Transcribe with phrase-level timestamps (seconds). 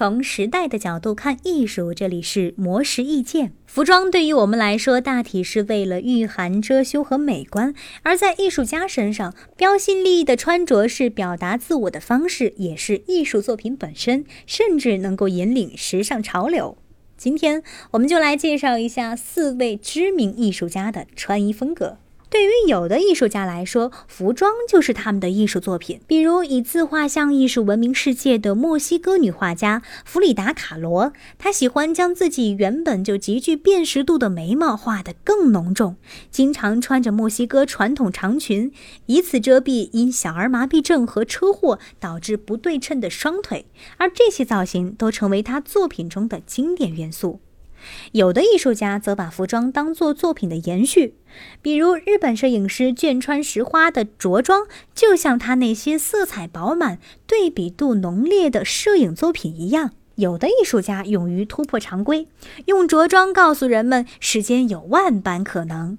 [0.00, 3.52] 从时代的角度看艺术，这里是魔石意见。
[3.66, 16.78] 服装对于我们来说，大体是为了御寒遮羞和美观；而在艺术家身上，标新立异的穿着是表达自我的方式，也是艺术作品本身，甚至能够引领时尚潮流。
[17.18, 21.98] 今天，我们就来介绍一下四位知名艺术家的穿衣风格。
[22.30, 26.00] 对于有的艺术家来说，服装就是他们的艺术作品。
[26.06, 35.96] 比如以自画像艺术闻名世界的墨西哥女画家弗里达·卡罗，她喜欢将自己原本就极具辨识度的眉毛画得更浓重，
[36.30, 38.72] 经常穿着墨西哥传统长裙，
[39.06, 43.66] 以此遮蔽因小儿麻痹症和车祸导致不对称的双腿。
[43.96, 47.40] 而这些造型都成为她作品中的经典元素。
[48.12, 51.14] 有的艺术家则把服装当作作品的延续，
[51.62, 59.92] 比如日本摄影师卷川石花的着装，就像他那些色彩饱满、对比度浓烈的摄影作品一样。
[60.16, 62.28] 有的艺术家勇于突破常规，
[62.66, 65.96] 用着装告诉人们世间有万般可能，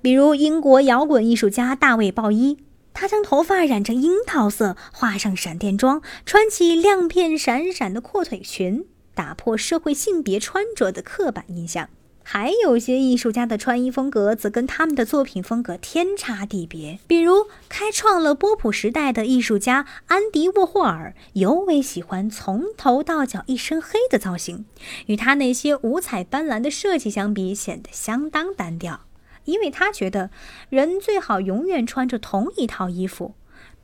[0.00, 2.58] 比如英国摇滚艺术家大卫鲍伊，
[2.92, 8.84] 他将头发染成樱桃色，画上闪电妆，穿起亮片闪闪的阔腿裙。
[9.14, 11.88] 打破社会性别穿着的刻板印象，
[12.22, 16.98] 还有些艺术家的穿衣风格则跟他们的作品风格天差地别。
[17.06, 24.64] 比如，开创了波普时代的艺术家安迪沃霍尔，尤为喜欢从头到脚一身黑的造型，
[25.06, 29.02] 与他那些五彩斑斓的设计相比，显得相当单调。
[29.44, 30.30] 因为他觉得，
[30.70, 33.34] 人最好永远穿着同一套衣服，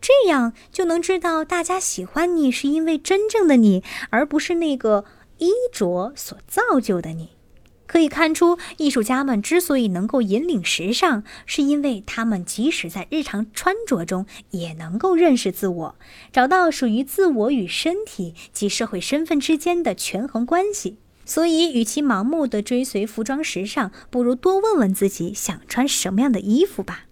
[0.01, 5.05] 这样就能知道大家喜欢你是因为真正的你，而不是那个。
[5.41, 7.31] 衣着所造就的你，
[7.89, 15.97] 可以看出，艺术家们之所以能够引领时尚，是因为他们即使在日常穿着中也能够认识自我，
[16.33, 20.99] 找到属于自我与身体及社会身份之间的权衡关系。
[21.25, 27.05] 所以，与其盲目的追随服装时尚，不如多问问自己想穿什么样的衣服吧。